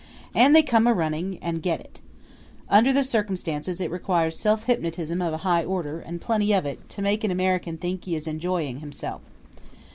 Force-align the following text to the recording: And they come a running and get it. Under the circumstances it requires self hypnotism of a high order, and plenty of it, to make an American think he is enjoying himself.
And 0.33 0.55
they 0.55 0.63
come 0.63 0.87
a 0.87 0.95
running 0.95 1.37
and 1.43 1.61
get 1.61 1.79
it. 1.79 1.99
Under 2.69 2.91
the 2.91 3.03
circumstances 3.03 3.79
it 3.79 3.91
requires 3.91 4.35
self 4.35 4.63
hypnotism 4.63 5.21
of 5.21 5.31
a 5.31 5.37
high 5.45 5.63
order, 5.63 5.99
and 5.99 6.19
plenty 6.19 6.53
of 6.53 6.65
it, 6.65 6.89
to 6.89 7.03
make 7.03 7.23
an 7.23 7.29
American 7.29 7.77
think 7.77 8.05
he 8.05 8.15
is 8.15 8.25
enjoying 8.25 8.79
himself. 8.79 9.21